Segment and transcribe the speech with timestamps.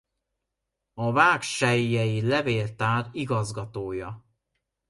[0.93, 4.25] A vágsellyei levéltár igazgatója.